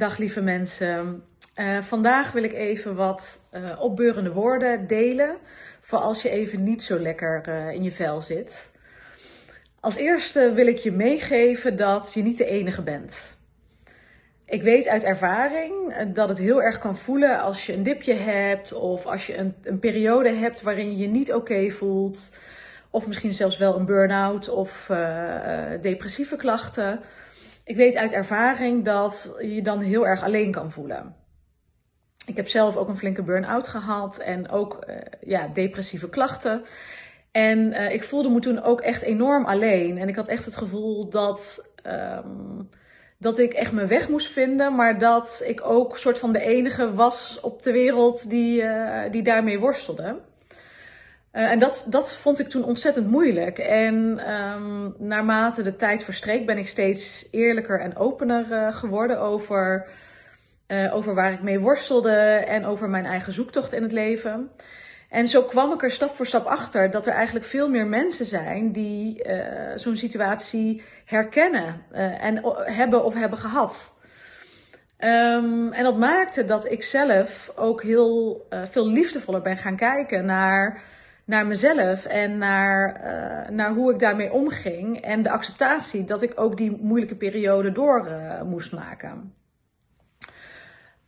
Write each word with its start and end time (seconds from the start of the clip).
Dag 0.00 0.18
lieve 0.18 0.40
mensen. 0.40 1.22
Uh, 1.56 1.78
vandaag 1.78 2.32
wil 2.32 2.42
ik 2.42 2.52
even 2.52 2.94
wat 2.94 3.40
uh, 3.54 3.80
opbeurende 3.80 4.32
woorden 4.32 4.86
delen 4.86 5.36
voor 5.80 5.98
als 5.98 6.22
je 6.22 6.30
even 6.30 6.62
niet 6.62 6.82
zo 6.82 6.98
lekker 6.98 7.42
uh, 7.48 7.70
in 7.70 7.82
je 7.82 7.92
vel 7.92 8.20
zit. 8.20 8.70
Als 9.80 9.96
eerste 9.96 10.52
wil 10.52 10.66
ik 10.66 10.78
je 10.78 10.92
meegeven 10.92 11.76
dat 11.76 12.14
je 12.14 12.22
niet 12.22 12.38
de 12.38 12.44
enige 12.44 12.82
bent. 12.82 13.36
Ik 14.44 14.62
weet 14.62 14.88
uit 14.88 15.04
ervaring 15.04 15.94
dat 16.12 16.28
het 16.28 16.38
heel 16.38 16.62
erg 16.62 16.78
kan 16.78 16.96
voelen 16.96 17.40
als 17.40 17.66
je 17.66 17.72
een 17.72 17.82
dipje 17.82 18.14
hebt 18.14 18.72
of 18.72 19.06
als 19.06 19.26
je 19.26 19.36
een, 19.36 19.54
een 19.62 19.78
periode 19.78 20.32
hebt 20.32 20.62
waarin 20.62 20.90
je 20.90 20.96
je 20.96 21.08
niet 21.08 21.32
oké 21.32 21.70
voelt. 21.70 22.32
Of 22.90 23.06
misschien 23.06 23.34
zelfs 23.34 23.56
wel 23.56 23.76
een 23.76 23.86
burn-out 23.86 24.48
of 24.48 24.90
depressieve 25.80 26.36
klachten 26.36 27.00
ik 27.64 27.76
weet 27.76 27.96
uit 27.96 28.12
ervaring 28.12 28.84
dat 28.84 29.34
je 29.40 29.62
dan 29.62 29.80
heel 29.80 30.06
erg 30.06 30.22
alleen 30.22 30.50
kan 30.50 30.70
voelen. 30.70 31.14
Ik 32.26 32.36
heb 32.36 32.48
zelf 32.48 32.76
ook 32.76 32.88
een 32.88 32.96
flinke 32.96 33.22
burn-out 33.22 33.68
gehad 33.68 34.18
en 34.18 34.50
ook 34.50 34.84
uh, 34.88 34.96
ja, 35.20 35.48
depressieve 35.48 36.08
klachten. 36.08 36.62
En 37.30 37.58
uh, 37.58 37.92
ik 37.92 38.04
voelde 38.04 38.30
me 38.30 38.40
toen 38.40 38.62
ook 38.62 38.80
echt 38.80 39.02
enorm 39.02 39.44
alleen. 39.44 39.98
En 39.98 40.08
ik 40.08 40.16
had 40.16 40.28
echt 40.28 40.44
het 40.44 40.56
gevoel 40.56 41.08
dat, 41.08 41.70
um, 41.86 42.68
dat 43.18 43.38
ik 43.38 43.52
echt 43.52 43.72
mijn 43.72 43.88
weg 43.88 44.08
moest 44.08 44.28
vinden. 44.28 44.74
Maar 44.74 44.98
dat 44.98 45.42
ik 45.46 45.60
ook 45.64 45.98
soort 45.98 46.18
van 46.18 46.32
de 46.32 46.40
enige 46.40 46.92
was 46.92 47.40
op 47.40 47.62
de 47.62 47.72
wereld 47.72 48.30
die, 48.30 48.62
uh, 48.62 49.02
die 49.10 49.22
daarmee 49.22 49.58
worstelde. 49.58 50.20
Uh, 51.32 51.50
en 51.50 51.58
dat, 51.58 51.86
dat 51.88 52.16
vond 52.16 52.40
ik 52.40 52.48
toen 52.48 52.64
ontzettend 52.64 53.10
moeilijk. 53.10 53.58
En 53.58 53.94
um, 54.34 54.94
naarmate 54.98 55.62
de 55.62 55.76
tijd 55.76 56.04
verstreek 56.04 56.46
ben 56.46 56.58
ik 56.58 56.68
steeds 56.68 57.28
eerlijker 57.30 57.80
en 57.80 57.96
opener 57.96 58.46
uh, 58.50 58.74
geworden 58.74 59.20
over, 59.20 59.86
uh, 60.68 60.94
over 60.94 61.14
waar 61.14 61.32
ik 61.32 61.42
mee 61.42 61.60
worstelde 61.60 62.16
en 62.46 62.64
over 62.64 62.88
mijn 62.88 63.04
eigen 63.04 63.32
zoektocht 63.32 63.72
in 63.72 63.82
het 63.82 63.92
leven. 63.92 64.50
En 65.08 65.28
zo 65.28 65.42
kwam 65.42 65.72
ik 65.72 65.82
er 65.82 65.90
stap 65.90 66.10
voor 66.10 66.26
stap 66.26 66.46
achter 66.46 66.90
dat 66.90 67.06
er 67.06 67.12
eigenlijk 67.12 67.46
veel 67.46 67.68
meer 67.68 67.86
mensen 67.86 68.26
zijn 68.26 68.72
die 68.72 69.22
zo'n 69.76 69.96
situatie 69.96 70.82
herkennen 71.04 71.82
en 72.20 72.40
hebben 72.54 73.04
of 73.04 73.14
hebben 73.14 73.38
gehad. 73.38 73.98
Um, 74.98 75.72
en 75.72 75.84
dat 75.84 75.98
maakte 75.98 76.44
dat 76.44 76.70
ik 76.70 76.82
zelf 76.82 77.52
ook 77.56 77.82
heel 77.82 78.46
veel 78.70 78.88
liefdevoller 78.88 79.42
ben 79.42 79.56
gaan 79.56 79.76
kijken 79.76 80.24
naar 80.24 80.82
naar 81.30 81.46
mezelf 81.46 82.04
en 82.04 82.38
naar, 82.38 83.00
uh, 83.04 83.50
naar 83.50 83.72
hoe 83.72 83.92
ik 83.92 83.98
daarmee 83.98 84.32
omging. 84.32 85.00
En 85.00 85.22
de 85.22 85.30
acceptatie 85.30 86.04
dat 86.04 86.22
ik 86.22 86.32
ook 86.34 86.56
die 86.56 86.78
moeilijke 86.80 87.16
periode 87.16 87.72
door 87.72 88.06
uh, 88.08 88.42
moest 88.42 88.72
maken. 88.72 89.34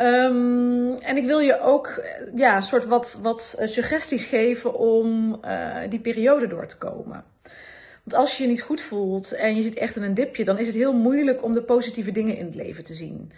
Um, 0.00 0.98
en 0.98 1.16
ik 1.16 1.26
wil 1.26 1.38
je 1.38 1.60
ook 1.60 2.04
ja, 2.34 2.56
een 2.56 2.62
soort 2.62 2.86
wat, 2.86 3.18
wat 3.22 3.62
suggesties 3.64 4.24
geven 4.24 4.74
om 4.74 5.40
die 5.88 6.00
periode 6.00 6.46
door 6.46 6.66
te 6.66 6.78
komen. 6.78 7.24
Want 8.04 8.22
als 8.22 8.36
je 8.36 8.42
je 8.42 8.48
niet 8.48 8.62
goed 8.62 8.80
voelt 8.80 9.32
en 9.32 9.56
je 9.56 9.62
zit 9.62 9.74
echt 9.74 9.96
in 9.96 10.02
een 10.02 10.14
dipje, 10.14 10.44
dan 10.44 10.58
is 10.58 10.66
het 10.66 10.74
heel 10.74 10.92
moeilijk 10.92 11.44
om 11.44 11.54
de 11.54 11.62
positieve 11.62 12.12
dingen 12.12 12.36
in 12.36 12.44
het 12.44 12.54
leven 12.54 12.84
te 12.84 12.94
zien. 12.94 13.32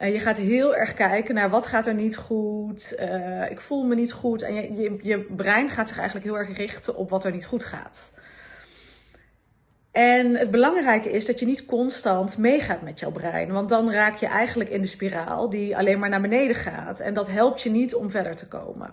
Je 0.00 0.20
gaat 0.20 0.36
heel 0.36 0.76
erg 0.76 0.94
kijken 0.94 1.34
naar 1.34 1.50
wat 1.50 1.66
gaat 1.66 1.86
er 1.86 1.94
niet 1.94 2.16
goed. 2.16 2.96
Uh, 3.00 3.50
ik 3.50 3.60
voel 3.60 3.84
me 3.84 3.94
niet 3.94 4.12
goed. 4.12 4.42
En 4.42 4.54
je, 4.54 4.74
je, 4.74 4.98
je, 5.02 5.20
brein 5.20 5.70
gaat 5.70 5.88
zich 5.88 5.96
eigenlijk 5.96 6.26
heel 6.26 6.38
erg 6.38 6.56
richten 6.56 6.96
op 6.96 7.10
wat 7.10 7.24
er 7.24 7.32
niet 7.32 7.46
goed 7.46 7.64
gaat. 7.64 8.12
En 9.92 10.34
het 10.34 10.50
belangrijke 10.50 11.10
is 11.10 11.26
dat 11.26 11.40
je 11.40 11.46
niet 11.46 11.64
constant 11.64 12.38
meegaat 12.38 12.82
met 12.82 12.98
jouw 12.98 13.10
brein. 13.10 13.52
Want 13.52 13.68
dan 13.68 13.92
raak 13.92 14.16
je 14.16 14.26
eigenlijk 14.26 14.70
in 14.70 14.80
de 14.80 14.86
spiraal 14.86 15.50
die 15.50 15.76
alleen 15.76 15.98
maar 15.98 16.08
naar 16.08 16.20
beneden 16.20 16.56
gaat. 16.56 17.00
En 17.00 17.14
dat 17.14 17.30
helpt 17.30 17.62
je 17.62 17.70
niet 17.70 17.94
om 17.94 18.10
verder 18.10 18.36
te 18.36 18.48
komen. 18.48 18.92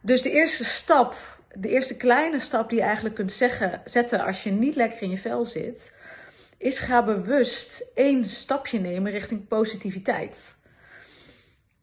Dus 0.00 0.22
de 0.22 0.30
eerste 0.30 0.64
stap, 0.64 1.38
de 1.54 1.68
eerste 1.68 1.96
kleine 1.96 2.38
stap 2.38 2.68
die 2.68 2.78
je 2.78 2.84
eigenlijk 2.84 3.14
kunt 3.14 3.32
zeggen, 3.32 3.80
zetten 3.84 4.20
als 4.20 4.42
je 4.42 4.50
niet 4.50 4.76
lekker 4.76 5.02
in 5.02 5.10
je 5.10 5.18
vel 5.18 5.44
zit 5.44 5.92
is 6.64 6.78
ga 6.78 7.04
bewust 7.04 7.90
één 7.94 8.24
stapje 8.24 8.78
nemen 8.78 9.12
richting 9.12 9.48
positiviteit. 9.48 10.56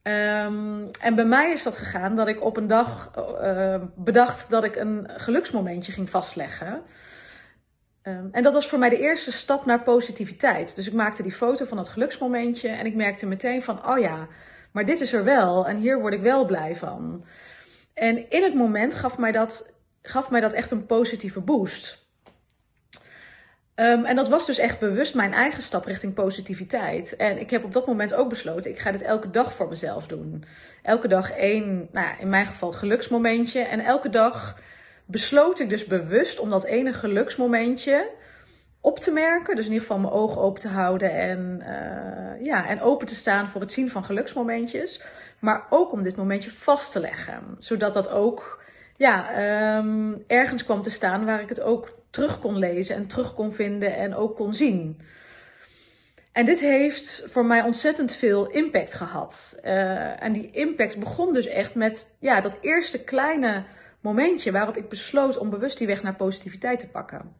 Um, 0.04 0.90
en 1.00 1.16
bij 1.16 1.26
mij 1.26 1.52
is 1.52 1.64
dat 1.64 1.78
gegaan 1.78 2.16
dat 2.16 2.28
ik 2.28 2.44
op 2.44 2.58
een 2.58 2.68
dag 2.68 3.12
uh, 3.16 3.82
bedacht 3.96 4.50
dat 4.50 4.64
ik 4.64 4.76
een 4.76 5.10
geluksmomentje 5.16 5.92
ging 5.92 6.10
vastleggen. 6.10 6.82
Um, 8.04 8.30
en 8.32 8.44
dat 8.44 8.54
was 8.54 8.68
voor 8.68 8.80
mij 8.80 8.90
de 8.90 9.00
eerste 9.00 9.32
stap 9.32 9.66
naar 9.66 9.84
positiviteit. 9.84 10.76
Dus 10.76 10.88
ik 10.88 10.94
maakte 10.94 11.24
die 11.24 11.32
foto 11.32 11.66
van 11.66 11.78
dat 11.78 11.90
geluksmomentje 11.90 12.70
en 12.70 12.86
ik 12.86 12.96
merkte 12.96 13.26
meteen 13.26 13.64
van, 13.64 13.88
oh 13.88 14.00
ja, 14.00 14.28
maar 14.72 14.86
dit 14.86 15.02
is 15.02 15.14
er 15.14 15.24
wel 15.24 15.68
en 15.68 15.78
hier 15.78 16.00
word 16.00 16.14
ik 16.14 16.22
wel 16.22 16.46
blij 16.46 16.76
van. 16.76 17.26
En 17.94 18.30
in 18.30 18.44
het 18.44 18.54
moment 18.54 18.94
gaf 18.94 19.18
mij 19.18 19.32
dat, 19.32 19.74
gaf 20.02 20.32
mij 20.32 20.42
dat 20.42 20.54
echt 20.54 20.72
een 20.72 20.86
positieve 20.86 21.42
boost. 21.42 22.10
Um, 23.82 24.06
en 24.06 24.16
dat 24.16 24.30
was 24.30 24.46
dus 24.46 24.58
echt 24.58 24.80
bewust 24.80 25.16
mijn 25.16 25.34
eigen 25.34 25.64
stap 25.64 25.86
richting 25.86 26.14
positiviteit. 26.14 27.16
En 27.16 27.40
ik 27.40 27.50
heb 27.50 27.64
op 27.64 27.74
dat 27.74 27.88
moment 27.88 28.14
ook 28.14 28.30
besloten, 28.30 28.72
ik 28.72 28.80
ga 28.80 28.92
dit 28.92 29.02
elke 29.02 29.32
dag 29.32 29.54
voor 29.54 29.68
mezelf 29.68 30.08
doen. 30.08 30.44
Elke 30.84 31.08
dag 31.08 31.32
één, 31.32 31.88
nou 31.92 32.08
in 32.20 32.30
mijn 32.30 32.46
geval 32.46 32.72
geluksmomentje. 32.72 33.60
En 33.60 33.80
elke 33.80 34.10
dag 34.10 34.60
besloot 35.06 35.60
ik 35.60 35.70
dus 35.70 35.86
bewust 35.86 36.40
om 36.40 36.50
dat 36.50 36.64
ene 36.64 36.94
geluksmomentje 36.94 38.10
op 38.82 39.00
te 39.00 39.12
merken. 39.12 39.56
Dus 39.56 39.66
in 39.66 39.72
ieder 39.72 39.88
geval 39.88 40.02
mijn 40.02 40.14
ogen 40.14 40.42
open 40.42 40.62
te 40.62 40.68
houden 40.68 41.12
en, 41.12 41.60
uh, 41.60 42.46
ja, 42.46 42.68
en 42.68 42.82
open 42.82 43.08
te 43.08 43.16
staan 43.16 43.48
voor 43.48 43.62
het 43.62 43.72
zien 43.72 43.90
van 43.90 44.04
geluksmomentjes. 44.04 45.02
Maar 45.40 45.66
ook 45.70 45.92
om 45.92 46.04
dit 46.04 46.16
momentje 46.16 46.52
vast 46.52 46.92
te 46.92 47.00
leggen. 47.00 47.56
Zodat 47.58 47.94
dat 47.94 48.10
ook 48.10 48.64
ja, 48.98 49.26
um, 49.78 50.24
ergens 50.28 50.64
kwam 50.64 50.82
te 50.82 50.90
staan 50.90 51.26
waar 51.26 51.42
ik 51.42 51.50
het 51.50 51.62
ook 51.62 52.00
terug 52.12 52.40
kon 52.40 52.58
lezen 52.58 52.96
en 52.96 53.08
terug 53.08 53.34
kon 53.34 53.54
vinden 53.54 53.96
en 53.96 54.16
ook 54.16 54.36
kon 54.36 54.54
zien. 54.54 55.02
En 56.32 56.46
dit 56.46 56.60
heeft 56.60 57.24
voor 57.26 57.46
mij 57.46 57.62
ontzettend 57.62 58.16
veel 58.16 58.48
impact 58.48 58.94
gehad. 58.94 59.60
Uh, 59.64 60.24
en 60.24 60.34
die 60.34 60.52
impact 60.52 61.00
begon 61.00 61.34
dus 61.34 61.46
echt 61.46 61.76
met 61.76 62.16
ja, 62.20 62.42
dat 62.42 62.58
eerste 62.62 63.04
kleine 63.04 63.64
momentje 64.00 64.52
waarop 64.52 64.78
ik 64.78 64.90
besloot 64.90 65.38
om 65.38 65.50
bewust 65.50 65.78
die 65.78 65.88
weg 65.88 66.04
naar 66.04 66.16
positiviteit 66.16 66.80
te 66.80 66.88
pakken. 66.88 67.36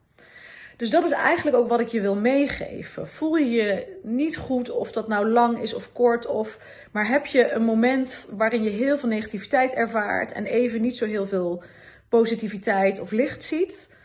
Dus 0.78 0.90
dat 0.90 1.04
is 1.04 1.12
eigenlijk 1.12 1.58
ook 1.58 1.68
wat 1.68 1.80
ik 1.80 1.88
je 1.88 2.02
wil 2.02 2.16
meegeven. 2.16 3.08
Voel 3.08 3.36
je 3.36 3.50
je 3.50 4.00
niet 4.04 4.38
goed 4.38 4.70
of 4.70 4.92
dat 4.92 5.08
nou 5.08 5.28
lang 5.28 5.62
is 5.62 5.74
of 5.74 5.94
kort, 5.94 6.28
of, 6.28 6.60
maar 6.92 7.08
heb 7.08 7.26
je 7.26 7.52
een 7.52 7.64
moment 7.64 8.26
waarin 8.30 8.64
je 8.64 8.70
heel 8.70 8.98
veel 8.98 9.10
negativiteit 9.10 9.74
ervaart 9.74 10.32
en 10.32 10.46
even 10.46 10.82
niet 10.82 10.98
zo 10.98 11.06
heel 11.06 11.28
veel 11.28 11.64
positiviteit 12.10 13.00
of 13.00 13.12
licht 13.12 13.44
ziet? 13.44 13.96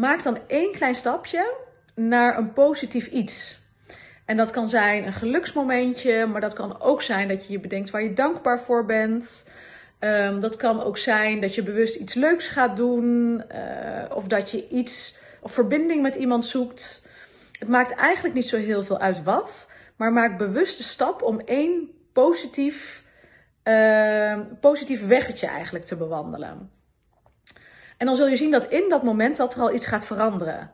Maak 0.00 0.22
dan 0.22 0.38
één 0.46 0.72
klein 0.72 0.94
stapje 0.94 1.54
naar 1.94 2.38
een 2.38 2.52
positief 2.52 3.06
iets. 3.06 3.60
En 4.24 4.36
dat 4.36 4.50
kan 4.50 4.68
zijn 4.68 5.06
een 5.06 5.12
geluksmomentje, 5.12 6.26
maar 6.26 6.40
dat 6.40 6.52
kan 6.52 6.80
ook 6.80 7.02
zijn 7.02 7.28
dat 7.28 7.46
je 7.46 7.52
je 7.52 7.60
bedenkt 7.60 7.90
waar 7.90 8.02
je 8.02 8.12
dankbaar 8.12 8.60
voor 8.60 8.86
bent. 8.86 9.50
Um, 9.98 10.40
dat 10.40 10.56
kan 10.56 10.82
ook 10.82 10.98
zijn 10.98 11.40
dat 11.40 11.54
je 11.54 11.62
bewust 11.62 11.94
iets 11.94 12.14
leuks 12.14 12.48
gaat 12.48 12.76
doen, 12.76 13.42
uh, 13.54 14.16
of 14.16 14.26
dat 14.26 14.50
je 14.50 14.68
iets 14.68 15.18
of 15.40 15.52
verbinding 15.52 16.02
met 16.02 16.14
iemand 16.14 16.44
zoekt. 16.44 17.06
Het 17.58 17.68
maakt 17.68 17.94
eigenlijk 17.94 18.34
niet 18.34 18.48
zo 18.48 18.56
heel 18.56 18.82
veel 18.82 18.98
uit 19.00 19.22
wat, 19.22 19.70
maar 19.96 20.12
maak 20.12 20.38
bewust 20.38 20.76
de 20.76 20.82
stap 20.82 21.22
om 21.22 21.40
één 21.40 21.90
positief, 22.12 23.04
uh, 23.64 24.40
positief 24.60 25.06
weggetje 25.06 25.46
eigenlijk 25.46 25.84
te 25.84 25.96
bewandelen. 25.96 26.79
En 28.00 28.06
dan 28.06 28.16
zul 28.16 28.28
je 28.28 28.36
zien 28.36 28.50
dat 28.50 28.64
in 28.64 28.88
dat 28.88 29.02
moment 29.02 29.36
dat 29.36 29.54
er 29.54 29.60
al 29.60 29.74
iets 29.74 29.86
gaat 29.86 30.04
veranderen. 30.04 30.70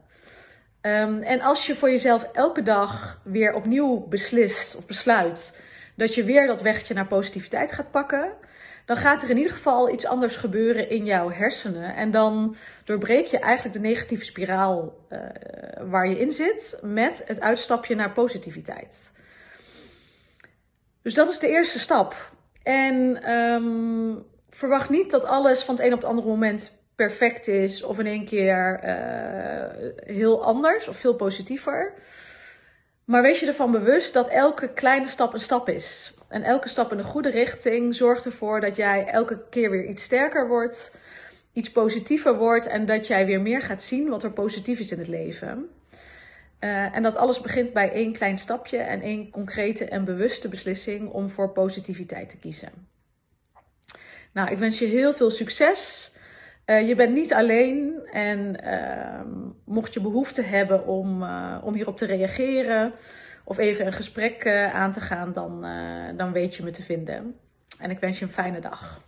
Um, 0.82 1.22
en 1.22 1.40
als 1.40 1.66
je 1.66 1.74
voor 1.74 1.90
jezelf 1.90 2.22
elke 2.22 2.62
dag 2.62 3.20
weer 3.24 3.54
opnieuw 3.54 4.06
beslist 4.08 4.76
of 4.76 4.86
besluit 4.86 5.60
dat 5.96 6.14
je 6.14 6.24
weer 6.24 6.46
dat 6.46 6.62
weggetje 6.62 6.94
naar 6.94 7.06
positiviteit 7.06 7.72
gaat 7.72 7.90
pakken, 7.90 8.32
dan 8.84 8.96
gaat 8.96 9.22
er 9.22 9.30
in 9.30 9.36
ieder 9.36 9.52
geval 9.52 9.92
iets 9.92 10.06
anders 10.06 10.36
gebeuren 10.36 10.90
in 10.90 11.04
jouw 11.04 11.30
hersenen. 11.30 11.94
En 11.94 12.10
dan 12.10 12.56
doorbreek 12.84 13.26
je 13.26 13.38
eigenlijk 13.38 13.74
de 13.74 13.88
negatieve 13.88 14.24
spiraal 14.24 14.96
uh, 15.10 15.18
waar 15.90 16.08
je 16.08 16.18
in 16.18 16.32
zit 16.32 16.78
met 16.82 17.22
het 17.24 17.40
uitstapje 17.40 17.94
naar 17.94 18.12
positiviteit. 18.12 19.12
Dus 21.02 21.14
dat 21.14 21.28
is 21.28 21.38
de 21.38 21.48
eerste 21.48 21.78
stap. 21.78 22.30
En 22.62 23.30
um, 23.32 24.24
verwacht 24.50 24.90
niet 24.90 25.10
dat 25.10 25.24
alles 25.24 25.62
van 25.62 25.74
het 25.74 25.84
een 25.84 25.92
op 25.92 26.00
het 26.00 26.08
andere 26.08 26.28
moment 26.28 26.84
perfect 26.96 27.48
is 27.48 27.82
of 27.82 27.98
in 27.98 28.06
één 28.06 28.24
keer 28.24 28.80
uh, 28.84 29.90
heel 30.16 30.44
anders 30.44 30.88
of 30.88 30.96
veel 30.96 31.14
positiever. 31.14 31.92
Maar 33.04 33.22
wees 33.22 33.40
je 33.40 33.46
ervan 33.46 33.70
bewust 33.70 34.12
dat 34.12 34.28
elke 34.28 34.72
kleine 34.72 35.06
stap 35.06 35.34
een 35.34 35.40
stap 35.40 35.68
is. 35.68 36.14
En 36.28 36.42
elke 36.42 36.68
stap 36.68 36.90
in 36.90 36.96
de 36.96 37.02
goede 37.02 37.30
richting 37.30 37.94
zorgt 37.94 38.24
ervoor 38.24 38.60
dat 38.60 38.76
jij 38.76 39.04
elke 39.04 39.48
keer 39.50 39.70
weer 39.70 39.84
iets 39.84 40.02
sterker 40.02 40.48
wordt, 40.48 40.96
iets 41.52 41.72
positiever 41.72 42.36
wordt 42.36 42.66
en 42.66 42.86
dat 42.86 43.06
jij 43.06 43.26
weer 43.26 43.40
meer 43.40 43.62
gaat 43.62 43.82
zien 43.82 44.08
wat 44.08 44.22
er 44.22 44.32
positief 44.32 44.78
is 44.78 44.92
in 44.92 44.98
het 44.98 45.08
leven. 45.08 45.68
Uh, 46.60 46.96
en 46.96 47.02
dat 47.02 47.16
alles 47.16 47.40
begint 47.40 47.72
bij 47.72 47.92
één 47.92 48.12
klein 48.12 48.38
stapje 48.38 48.78
en 48.78 49.00
één 49.00 49.30
concrete 49.30 49.84
en 49.84 50.04
bewuste 50.04 50.48
beslissing 50.48 51.10
om 51.10 51.28
voor 51.28 51.52
positiviteit 51.52 52.28
te 52.28 52.38
kiezen. 52.38 52.70
Nou, 54.32 54.50
ik 54.50 54.58
wens 54.58 54.78
je 54.78 54.86
heel 54.86 55.12
veel 55.12 55.30
succes. 55.30 56.12
Uh, 56.66 56.88
je 56.88 56.94
bent 56.94 57.12
niet 57.14 57.34
alleen 57.34 58.00
en 58.12 58.56
uh, 58.64 59.20
mocht 59.64 59.94
je 59.94 60.00
behoefte 60.00 60.42
hebben 60.42 60.86
om, 60.86 61.22
uh, 61.22 61.58
om 61.62 61.74
hierop 61.74 61.96
te 61.96 62.06
reageren 62.06 62.92
of 63.44 63.58
even 63.58 63.86
een 63.86 63.92
gesprek 63.92 64.46
aan 64.72 64.92
te 64.92 65.00
gaan, 65.00 65.32
dan, 65.32 65.66
dan 66.16 66.32
weet 66.32 66.54
je 66.54 66.62
me 66.62 66.70
te 66.70 66.82
vinden. 66.82 67.36
En 67.80 67.90
ik 67.90 67.98
wens 67.98 68.18
je 68.18 68.24
een 68.24 68.30
fijne 68.30 68.60
dag. 68.60 69.00